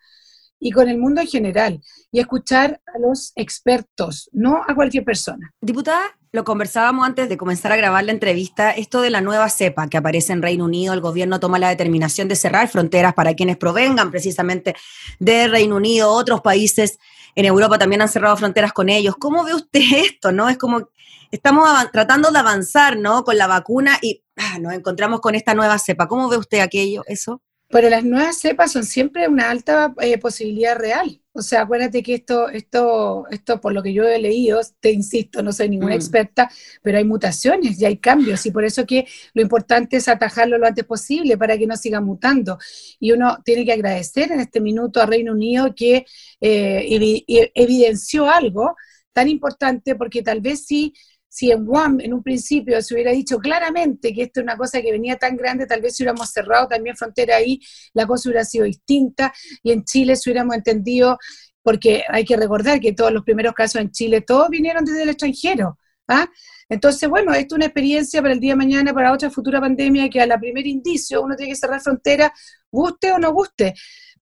y 0.61 0.71
con 0.71 0.89
el 0.89 0.99
mundo 0.99 1.23
en 1.23 1.27
general 1.27 1.81
y 2.13 2.21
escuchar 2.21 2.81
a 2.95 2.99
los 2.99 3.33
expertos, 3.35 4.29
no 4.33 4.63
a 4.67 4.75
cualquier 4.75 5.05
persona. 5.05 5.53
Diputada, 5.61 6.19
lo 6.33 6.45
conversábamos 6.45 7.07
antes 7.07 7.29
de 7.29 7.37
comenzar 7.37 7.73
a 7.73 7.77
grabar 7.77 8.05
la 8.05 8.13
entrevista, 8.13 8.71
esto 8.71 9.01
de 9.01 9.11
la 9.11 9.21
nueva 9.21 9.49
cepa 9.49 9.89
que 9.89 9.97
aparece 9.97 10.33
en 10.33 10.43
Reino 10.43 10.65
Unido, 10.65 10.95
el 10.95 11.01
gobierno 11.01 11.41
toma 11.41 11.59
la 11.59 11.69
determinación 11.69 12.29
de 12.29 12.37
cerrar 12.37 12.69
fronteras 12.69 13.15
para 13.15 13.35
quienes 13.35 13.57
provengan 13.57 14.11
precisamente 14.11 14.75
de 15.19 15.49
Reino 15.49 15.77
Unido, 15.77 16.13
otros 16.13 16.41
países 16.41 16.99
en 17.35 17.45
Europa 17.45 17.79
también 17.79 18.03
han 18.03 18.09
cerrado 18.09 18.37
fronteras 18.37 18.73
con 18.73 18.89
ellos. 18.89 19.17
¿Cómo 19.19 19.45
ve 19.45 19.55
usted 19.55 19.81
esto? 19.97 20.33
¿No? 20.33 20.49
Es 20.49 20.59
como 20.59 20.89
estamos 21.31 21.69
tratando 21.93 22.31
de 22.31 22.39
avanzar, 22.39 22.97
¿no? 22.97 23.25
Con 23.25 23.39
la 23.39 23.47
vacuna 23.47 23.99
y 24.03 24.23
ah, 24.37 24.59
nos 24.59 24.73
encontramos 24.73 25.21
con 25.21 25.35
esta 25.35 25.55
nueva 25.55 25.79
cepa. 25.79 26.09
¿Cómo 26.09 26.29
ve 26.29 26.37
usted 26.37 26.61
aquello, 26.61 27.05
eso? 27.07 27.43
Pero 27.69 27.89
las 27.89 28.05
nuevas 28.05 28.39
cepas 28.39 28.73
son 28.73 28.85
siempre 28.85 29.29
una 29.29 29.49
alta 29.49 29.95
eh, 30.01 30.19
posibilidad 30.19 30.77
real. 30.77 31.23
O 31.41 31.43
sea, 31.43 31.63
acuérdate 31.63 32.03
que 32.03 32.13
esto, 32.13 32.51
esto, 32.51 33.25
esto, 33.31 33.63
por 33.63 33.73
lo 33.73 33.83
que 33.83 33.95
yo 33.95 34.05
he 34.05 34.19
leído, 34.19 34.61
te 34.79 34.93
insisto, 34.93 35.43
no 35.43 35.53
soy 35.53 35.71
ninguna 35.71 35.95
mm. 35.95 35.97
experta, 35.97 36.51
pero 36.83 36.99
hay 36.99 37.05
mutaciones 37.05 37.81
y 37.81 37.87
hay 37.87 37.97
cambios, 37.97 38.45
y 38.45 38.51
por 38.51 38.63
eso 38.63 38.85
que 38.85 39.07
lo 39.33 39.41
importante 39.41 39.97
es 39.97 40.07
atajarlo 40.09 40.59
lo 40.59 40.67
antes 40.67 40.85
posible 40.85 41.39
para 41.39 41.57
que 41.57 41.67
no 41.67 41.79
siga 41.79 42.03
mutando. 42.03 42.59
Y 42.99 43.13
uno 43.13 43.39
tiene 43.43 43.65
que 43.65 43.73
agradecer 43.73 44.31
en 44.33 44.41
este 44.41 44.61
minuto 44.61 45.01
a 45.01 45.07
Reino 45.07 45.33
Unido 45.33 45.75
que 45.75 46.05
eh, 46.43 47.51
evidenció 47.55 48.29
algo 48.29 48.77
tan 49.15 49.29
importante, 49.29 49.95
porque 49.95 50.23
tal 50.23 50.43
vez 50.43 50.67
sí 50.67 50.93
si 51.31 51.53
en 51.53 51.65
Guam 51.65 52.01
en 52.01 52.13
un 52.13 52.23
principio 52.23 52.83
se 52.83 52.93
hubiera 52.93 53.13
dicho 53.13 53.39
claramente 53.39 54.13
que 54.13 54.25
esto 54.25 54.41
es 54.41 54.45
una 54.45 54.57
cosa 54.57 54.83
que 54.83 54.91
venía 54.91 55.17
tan 55.17 55.37
grande, 55.37 55.65
tal 55.65 55.81
vez 55.81 55.97
si 55.97 56.03
hubiéramos 56.03 56.29
cerrado 56.31 56.67
también 56.67 56.97
frontera 56.97 57.37
ahí, 57.37 57.61
la 57.95 58.05
cosa 58.07 58.29
hubiera 58.29 58.45
sido 58.45 58.65
distinta 58.65 59.33
y 59.63 59.71
en 59.71 59.85
Chile 59.85 60.17
si 60.17 60.29
hubiéramos 60.29 60.57
entendido, 60.57 61.19
porque 61.63 62.03
hay 62.09 62.25
que 62.25 62.37
recordar 62.37 62.81
que 62.81 62.93
todos 62.93 63.13
los 63.13 63.23
primeros 63.23 63.55
casos 63.55 63.81
en 63.81 63.93
Chile, 63.93 64.23
todos 64.23 64.49
vinieron 64.51 64.85
desde 64.85 65.05
el 65.05 65.11
extranjero. 65.11 65.79
¿ah? 66.09 66.27
Entonces, 66.69 67.09
bueno, 67.09 67.33
esto 67.33 67.55
es 67.55 67.59
una 67.59 67.67
experiencia 67.67 68.21
para 68.21 68.35
el 68.35 68.41
día 68.41 68.53
de 68.53 68.57
mañana, 68.57 68.93
para 68.93 69.13
otra 69.13 69.31
futura 69.31 69.61
pandemia, 69.61 70.09
que 70.11 70.21
a 70.21 70.27
la 70.27 70.39
primer 70.39 70.67
indicio 70.67 71.23
uno 71.23 71.37
tiene 71.37 71.53
que 71.53 71.57
cerrar 71.57 71.81
frontera, 71.81 72.33
guste 72.73 73.13
o 73.13 73.19
no 73.19 73.33
guste 73.33 73.75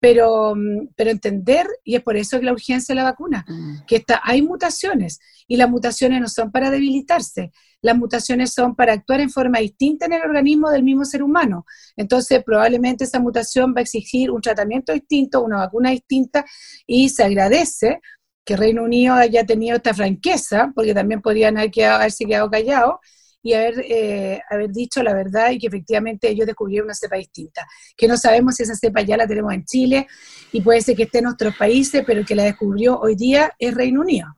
pero, 0.04 0.54
mm, 0.54 0.88
pero 0.94 1.11
entender, 1.11 1.66
y 1.82 1.96
es 1.96 2.02
por 2.02 2.14
eso 2.18 2.38
que 2.38 2.44
la 2.44 2.52
urgencia 2.52 2.94
de 2.94 3.00
la 3.00 3.04
vacuna, 3.04 3.42
mm. 3.49 3.87
que 3.87 3.96
está, 3.96 4.20
hay 4.23 4.42
mutaciones, 4.42 5.18
y 5.46 5.56
las 5.56 5.70
mutaciones 5.70 6.20
no 6.20 6.28
son 6.28 6.50
para 6.50 6.70
debilitarse, 6.70 7.52
las 7.80 7.96
mutaciones 7.96 8.52
son 8.52 8.74
para 8.74 8.94
actuar 8.94 9.20
en 9.20 9.30
forma 9.30 9.58
distinta 9.58 10.06
en 10.06 10.14
el 10.14 10.22
organismo 10.22 10.70
del 10.70 10.82
mismo 10.82 11.04
ser 11.04 11.22
humano. 11.22 11.66
Entonces, 11.96 12.42
probablemente 12.42 13.04
esa 13.04 13.20
mutación 13.20 13.74
va 13.76 13.80
a 13.80 13.82
exigir 13.82 14.30
un 14.30 14.40
tratamiento 14.40 14.92
distinto, 14.92 15.42
una 15.42 15.58
vacuna 15.58 15.90
distinta, 15.90 16.44
y 16.86 17.10
se 17.10 17.24
agradece 17.24 18.00
que 18.44 18.56
Reino 18.56 18.84
Unido 18.84 19.14
haya 19.14 19.44
tenido 19.44 19.76
esta 19.76 19.92
franqueza, 19.92 20.72
porque 20.74 20.94
también 20.94 21.20
podrían 21.20 21.58
haber 21.58 21.70
quedado, 21.70 21.96
haberse 21.96 22.24
quedado 22.24 22.50
callados, 22.50 22.96
y 23.44 23.52
haber, 23.52 23.80
eh, 23.80 24.40
haber 24.48 24.70
dicho 24.70 25.02
la 25.02 25.12
verdad 25.12 25.50
y 25.50 25.58
que 25.58 25.66
efectivamente 25.66 26.30
ellos 26.30 26.46
descubrieron 26.46 26.86
una 26.86 26.94
cepa 26.94 27.16
distinta, 27.16 27.66
que 27.94 28.08
no 28.08 28.16
sabemos 28.16 28.54
si 28.54 28.62
esa 28.62 28.74
cepa 28.74 29.02
ya 29.02 29.18
la 29.18 29.26
tenemos 29.26 29.52
en 29.52 29.66
Chile 29.66 30.06
y 30.50 30.62
puede 30.62 30.80
ser 30.80 30.96
que 30.96 31.02
esté 31.02 31.18
en 31.18 31.26
otros 31.26 31.54
países, 31.54 32.02
pero 32.06 32.20
el 32.20 32.26
que 32.26 32.34
la 32.34 32.44
descubrió 32.44 32.98
hoy 32.98 33.14
día 33.14 33.52
es 33.58 33.74
Reino 33.74 34.00
Unido. 34.00 34.28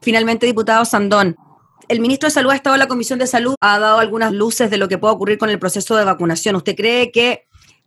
Finalmente, 0.00 0.46
diputado 0.46 0.84
Sandón, 0.84 1.36
el 1.88 2.00
ministro 2.00 2.28
de 2.28 2.32
Salud 2.34 2.50
ha 2.50 2.56
estado 2.56 2.76
en 2.76 2.80
la 2.80 2.88
Comisión 2.88 3.18
de 3.18 3.26
Salud, 3.26 3.54
ha 3.60 3.78
dado 3.78 3.98
algunas 3.98 4.32
luces 4.32 4.70
de 4.70 4.78
lo 4.78 4.88
que 4.88 4.98
puede 4.98 5.14
ocurrir 5.14 5.38
con 5.38 5.50
el 5.50 5.58
proceso 5.58 5.96
de 5.96 6.04
vacunación. 6.04 6.56
¿Usted 6.56 6.74
cree 6.74 7.10
que 7.12 7.46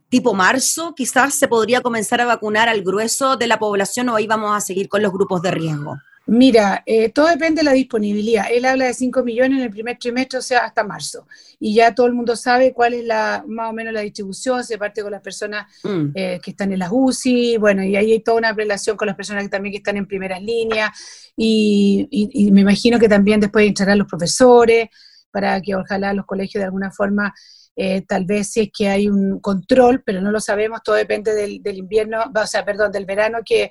tipo 0.09 0.33
marzo 0.33 0.93
quizás 0.95 1.33
se 1.33 1.47
podría 1.47 1.81
comenzar 1.81 2.21
a 2.21 2.25
vacunar 2.25 2.69
al 2.69 2.83
grueso 2.83 3.37
de 3.37 3.47
la 3.47 3.59
población 3.59 4.09
o 4.09 4.15
ahí 4.15 4.27
vamos 4.27 4.55
a 4.55 4.61
seguir 4.61 4.87
con 4.87 5.01
los 5.01 5.11
grupos 5.11 5.41
de 5.41 5.51
riesgo? 5.51 5.97
Mira, 6.27 6.83
eh, 6.85 7.09
todo 7.09 7.27
depende 7.27 7.61
de 7.61 7.63
la 7.65 7.71
disponibilidad. 7.71 8.47
Él 8.51 8.65
habla 8.65 8.85
de 8.85 8.93
5 8.93 9.23
millones 9.23 9.59
en 9.59 9.63
el 9.63 9.71
primer 9.71 9.97
trimestre, 9.97 10.39
o 10.39 10.41
sea, 10.41 10.59
hasta 10.65 10.83
marzo. 10.83 11.25
Y 11.57 11.73
ya 11.73 11.95
todo 11.95 12.05
el 12.05 12.13
mundo 12.13 12.35
sabe 12.35 12.73
cuál 12.73 12.93
es 12.93 13.05
la 13.05 13.45
más 13.47 13.69
o 13.69 13.73
menos 13.73 13.93
la 13.93 14.01
distribución, 14.01 14.61
se 14.63 14.77
parte 14.77 15.01
con 15.01 15.11
las 15.11 15.21
personas 15.21 15.67
mm. 15.83 16.07
eh, 16.13 16.39
que 16.43 16.51
están 16.51 16.73
en 16.73 16.79
las 16.79 16.89
UCI, 16.91 17.57
bueno, 17.57 17.81
y 17.81 17.95
ahí 17.95 18.11
hay 18.11 18.19
toda 18.19 18.37
una 18.37 18.51
relación 18.51 18.97
con 18.97 19.07
las 19.07 19.15
personas 19.15 19.43
que 19.43 19.49
también 19.49 19.71
que 19.71 19.77
están 19.77 19.95
en 19.95 20.05
primeras 20.05 20.41
líneas, 20.41 20.91
y, 21.35 22.49
me 22.51 22.61
imagino 22.61 22.99
que 22.99 23.07
también 23.07 23.39
después 23.39 23.65
entrarán 23.65 23.97
los 23.97 24.07
profesores, 24.07 24.89
para 25.37 25.61
que 25.61 25.75
ojalá 25.75 26.13
los 26.13 26.25
colegios 26.25 26.61
de 26.61 26.65
alguna 26.65 26.89
forma 26.89 27.31
eh, 27.75 28.01
tal 28.07 28.25
vez 28.25 28.47
si 28.49 28.61
es 28.61 28.69
que 28.75 28.89
hay 28.89 29.07
un 29.07 29.39
control, 29.39 30.01
pero 30.03 30.19
no 30.19 30.31
lo 30.31 30.39
sabemos, 30.39 30.81
todo 30.83 30.95
depende 30.95 31.35
del, 31.35 31.77
invierno, 31.77 32.23
o 32.35 32.47
sea, 32.47 32.65
perdón, 32.65 32.91
del 32.91 33.05
verano 33.05 33.37
que, 33.45 33.69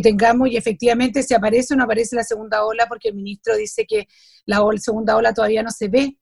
tengamos 0.00 0.48
y 0.48 0.56
efectivamente 0.56 1.24
si 1.24 1.34
aparece 1.34 1.74
o 1.74 1.76
no 1.76 1.82
aparece 1.82 2.14
la 2.14 2.22
segunda 2.22 2.64
ola, 2.64 2.86
porque 2.86 3.08
el 3.08 3.16
ministro 3.16 3.56
dice 3.56 3.84
que 3.84 4.06
la 4.46 4.60
segunda 4.76 5.16
ola 5.16 5.34
todavía 5.34 5.64
no 5.64 5.72
se 5.72 5.88
ve, 5.88 6.16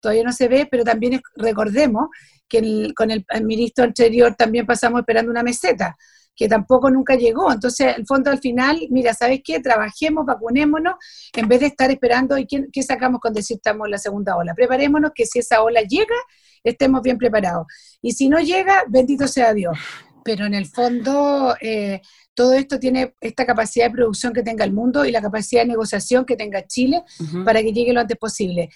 todavía 0.00 0.24
no 0.24 0.32
se 0.32 0.48
ve, 0.48 0.66
pero 0.70 0.82
también 0.82 1.20
recordemos 1.36 2.08
que 2.48 2.94
con 2.96 3.10
el, 3.10 3.26
ministro 3.42 3.84
anterior 3.84 4.34
también 4.34 4.64
pasamos 4.64 5.00
esperando 5.00 5.30
una 5.30 5.42
meseta 5.42 5.94
que 6.38 6.48
tampoco 6.48 6.88
nunca 6.88 7.16
llegó. 7.16 7.52
Entonces, 7.52 7.96
el 7.96 8.06
fondo 8.06 8.30
al 8.30 8.38
final, 8.38 8.80
mira, 8.90 9.12
¿sabes 9.12 9.40
qué? 9.44 9.58
Trabajemos, 9.58 10.24
vacunémonos, 10.24 10.94
en 11.34 11.48
vez 11.48 11.60
de 11.60 11.66
estar 11.66 11.90
esperando 11.90 12.38
y 12.38 12.46
qué, 12.46 12.66
qué 12.72 12.82
sacamos 12.84 13.20
con 13.20 13.34
decir 13.34 13.56
estamos 13.56 13.86
en 13.86 13.90
la 13.90 13.98
segunda 13.98 14.36
ola. 14.36 14.54
Preparémonos 14.54 15.10
que 15.12 15.26
si 15.26 15.40
esa 15.40 15.62
ola 15.62 15.82
llega, 15.82 16.14
estemos 16.62 17.02
bien 17.02 17.18
preparados. 17.18 17.66
Y 18.00 18.12
si 18.12 18.28
no 18.28 18.38
llega, 18.38 18.84
bendito 18.88 19.26
sea 19.26 19.52
Dios. 19.52 19.76
Pero 20.22 20.46
en 20.46 20.54
el 20.54 20.66
fondo, 20.66 21.56
eh, 21.60 22.02
todo 22.34 22.52
esto 22.52 22.78
tiene 22.78 23.14
esta 23.20 23.44
capacidad 23.44 23.86
de 23.86 23.92
producción 23.92 24.32
que 24.32 24.44
tenga 24.44 24.64
el 24.64 24.72
mundo 24.72 25.04
y 25.04 25.10
la 25.10 25.20
capacidad 25.20 25.62
de 25.62 25.68
negociación 25.68 26.24
que 26.24 26.36
tenga 26.36 26.64
Chile 26.68 27.02
para 27.44 27.62
que 27.62 27.72
llegue 27.72 27.92
lo 27.92 28.00
antes 28.00 28.16
posible. 28.16 28.68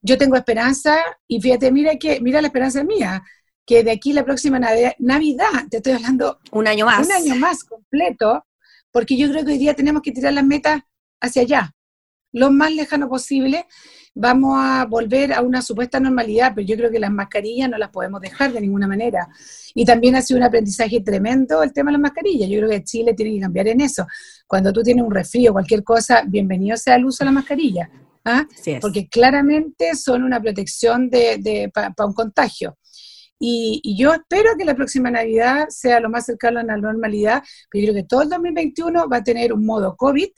Yo 0.00 0.16
tengo 0.16 0.36
esperanza 0.36 0.98
y 1.26 1.40
fíjate, 1.40 1.72
mira 1.72 1.96
que 1.96 2.20
mira 2.20 2.40
la 2.40 2.46
esperanza 2.46 2.84
mía, 2.84 3.24
que 3.68 3.84
de 3.84 3.90
aquí 3.90 4.14
la 4.14 4.24
próxima 4.24 4.58
Navidad, 4.58 5.50
te 5.70 5.76
estoy 5.76 5.92
hablando 5.92 6.38
un 6.52 6.66
año 6.66 6.86
más, 6.86 7.06
un 7.06 7.12
año 7.12 7.36
más 7.36 7.64
completo, 7.64 8.46
porque 8.90 9.14
yo 9.18 9.28
creo 9.28 9.44
que 9.44 9.52
hoy 9.52 9.58
día 9.58 9.74
tenemos 9.74 10.00
que 10.00 10.10
tirar 10.10 10.32
las 10.32 10.44
metas 10.44 10.80
hacia 11.20 11.42
allá, 11.42 11.74
lo 12.32 12.50
más 12.50 12.72
lejano 12.72 13.10
posible, 13.10 13.66
vamos 14.14 14.56
a 14.58 14.86
volver 14.86 15.34
a 15.34 15.42
una 15.42 15.60
supuesta 15.60 16.00
normalidad, 16.00 16.52
pero 16.54 16.66
yo 16.66 16.76
creo 16.76 16.90
que 16.90 16.98
las 16.98 17.10
mascarillas 17.10 17.68
no 17.68 17.76
las 17.76 17.90
podemos 17.90 18.22
dejar 18.22 18.52
de 18.52 18.60
ninguna 18.62 18.88
manera. 18.88 19.28
Y 19.74 19.84
también 19.84 20.16
ha 20.16 20.22
sido 20.22 20.38
un 20.38 20.44
aprendizaje 20.44 21.00
tremendo 21.02 21.62
el 21.62 21.72
tema 21.72 21.90
de 21.90 21.98
las 21.98 22.02
mascarillas. 22.02 22.48
Yo 22.48 22.58
creo 22.58 22.70
que 22.70 22.84
Chile 22.84 23.12
tiene 23.14 23.34
que 23.34 23.40
cambiar 23.40 23.68
en 23.68 23.82
eso. 23.82 24.06
Cuando 24.46 24.72
tú 24.72 24.82
tienes 24.82 25.04
un 25.04 25.12
resfrío 25.12 25.50
o 25.50 25.54
cualquier 25.54 25.84
cosa, 25.84 26.22
bienvenido 26.26 26.76
sea 26.76 26.96
el 26.96 27.04
uso 27.04 27.18
de 27.18 27.26
la 27.26 27.32
mascarilla. 27.32 27.90
¿ah? 28.24 28.46
Porque 28.80 29.08
claramente 29.08 29.94
son 29.94 30.22
una 30.22 30.40
protección 30.40 31.08
de, 31.10 31.70
para 31.72 32.06
un 32.06 32.14
contagio. 32.14 32.76
Y, 33.38 33.80
y, 33.84 33.96
yo 33.96 34.12
espero 34.12 34.56
que 34.58 34.64
la 34.64 34.74
próxima 34.74 35.10
Navidad 35.10 35.68
sea 35.68 36.00
lo 36.00 36.10
más 36.10 36.26
cercano 36.26 36.58
a 36.58 36.64
la 36.64 36.76
normalidad, 36.76 37.42
pero 37.70 37.86
yo 37.86 37.92
creo 37.92 38.02
que 38.02 38.08
todo 38.08 38.22
el 38.22 38.28
2021 38.30 39.08
va 39.08 39.18
a 39.18 39.22
tener 39.24 39.52
un 39.52 39.64
modo 39.64 39.96
COVID, 39.96 40.30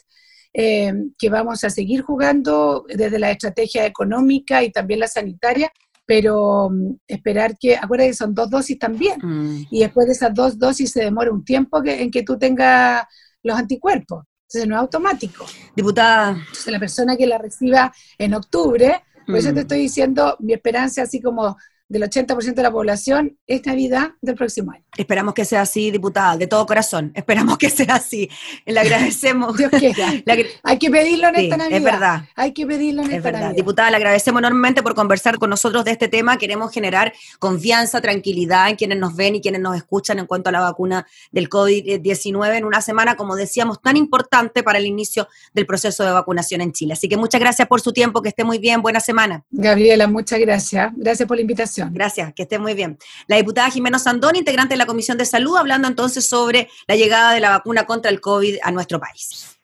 eh, 0.52 0.92
que 1.16 1.30
vamos 1.30 1.62
a 1.62 1.70
seguir 1.70 2.02
jugando 2.02 2.84
desde 2.88 3.20
la 3.20 3.30
estrategia 3.30 3.86
económica 3.86 4.64
y 4.64 4.72
también 4.72 4.98
la 4.98 5.06
sanitaria, 5.06 5.70
pero 6.04 6.68
mm, 6.70 6.96
esperar 7.06 7.56
que, 7.56 7.76
acuérdate 7.76 8.10
que 8.10 8.16
son 8.16 8.34
dos 8.34 8.50
dosis 8.50 8.76
también, 8.76 9.20
mm. 9.22 9.66
y 9.70 9.80
después 9.80 10.08
de 10.08 10.12
esas 10.12 10.34
dos 10.34 10.58
dosis 10.58 10.90
se 10.90 11.04
demora 11.04 11.30
un 11.30 11.44
tiempo 11.44 11.80
que, 11.80 12.02
en 12.02 12.10
que 12.10 12.24
tú 12.24 12.36
tengas 12.36 13.04
los 13.44 13.56
anticuerpos. 13.56 14.24
Entonces 14.48 14.68
no 14.68 14.74
es 14.74 14.80
automático. 14.80 15.46
Diputada. 15.76 16.30
Entonces 16.30 16.72
la 16.72 16.80
persona 16.80 17.16
que 17.16 17.28
la 17.28 17.38
reciba 17.38 17.92
en 18.18 18.34
octubre, 18.34 19.04
por 19.24 19.36
eso 19.36 19.50
te 19.50 19.54
mm. 19.54 19.58
estoy 19.58 19.78
diciendo, 19.78 20.36
mi 20.40 20.52
esperanza 20.54 21.02
así 21.02 21.20
como 21.20 21.56
del 21.90 22.04
80% 22.04 22.54
de 22.54 22.62
la 22.62 22.70
población 22.70 23.36
es 23.48 23.66
Navidad 23.66 24.12
del 24.22 24.36
próximo 24.36 24.70
año. 24.70 24.84
Esperamos 24.96 25.34
que 25.34 25.44
sea 25.44 25.62
así, 25.62 25.90
diputada, 25.90 26.36
de 26.36 26.46
todo 26.46 26.64
corazón. 26.64 27.10
Esperamos 27.14 27.58
que 27.58 27.68
sea 27.68 27.96
así. 27.96 28.30
Le 28.64 28.78
agradecemos. 28.78 29.56
Dios 29.56 29.70
quiera. 29.72 30.08
Hay 30.62 30.78
que 30.78 30.88
pedirlo 30.88 31.28
en 31.28 31.36
esta 31.36 31.56
Navidad. 31.56 31.78
Es 31.78 31.84
verdad. 31.84 32.24
Hay 32.36 32.52
que 32.52 32.64
pedirlo 32.64 33.02
en 33.02 33.10
es 33.10 33.16
esta 33.16 33.32
verdad. 33.32 33.54
Diputada, 33.54 33.90
le 33.90 33.96
agradecemos 33.96 34.38
enormemente 34.38 34.84
por 34.84 34.94
conversar 34.94 35.38
con 35.38 35.50
nosotros 35.50 35.84
de 35.84 35.90
este 35.90 36.06
tema. 36.06 36.36
Queremos 36.38 36.72
generar 36.72 37.12
confianza, 37.40 38.00
tranquilidad 38.00 38.68
en 38.68 38.76
quienes 38.76 38.98
nos 38.98 39.16
ven 39.16 39.34
y 39.34 39.40
quienes 39.40 39.60
nos 39.60 39.76
escuchan 39.76 40.20
en 40.20 40.26
cuanto 40.26 40.50
a 40.50 40.52
la 40.52 40.60
vacuna 40.60 41.08
del 41.32 41.48
COVID-19 41.50 42.56
en 42.56 42.64
una 42.64 42.82
semana, 42.82 43.16
como 43.16 43.34
decíamos, 43.34 43.82
tan 43.82 43.96
importante 43.96 44.62
para 44.62 44.78
el 44.78 44.86
inicio 44.86 45.26
del 45.54 45.66
proceso 45.66 46.04
de 46.04 46.12
vacunación 46.12 46.60
en 46.60 46.70
Chile. 46.72 46.92
Así 46.92 47.08
que 47.08 47.16
muchas 47.16 47.40
gracias 47.40 47.66
por 47.66 47.80
su 47.80 47.92
tiempo, 47.92 48.22
que 48.22 48.28
esté 48.28 48.44
muy 48.44 48.58
bien, 48.58 48.80
buena 48.80 49.00
semana. 49.00 49.42
Gabriela, 49.50 50.06
muchas 50.06 50.38
gracias. 50.38 50.92
Gracias 50.94 51.26
por 51.26 51.36
la 51.36 51.40
invitación. 51.40 51.79
Gracias, 51.90 52.32
que 52.34 52.42
esté 52.42 52.58
muy 52.58 52.74
bien. 52.74 52.98
La 53.26 53.36
diputada 53.36 53.70
Jimena 53.70 53.98
Sandón, 53.98 54.36
integrante 54.36 54.74
de 54.74 54.78
la 54.78 54.86
Comisión 54.86 55.16
de 55.18 55.24
Salud, 55.24 55.56
hablando 55.56 55.88
entonces 55.88 56.28
sobre 56.28 56.68
la 56.86 56.96
llegada 56.96 57.32
de 57.32 57.40
la 57.40 57.50
vacuna 57.50 57.86
contra 57.86 58.10
el 58.10 58.20
COVID 58.20 58.58
a 58.62 58.70
nuestro 58.72 58.98
país. 59.00 59.59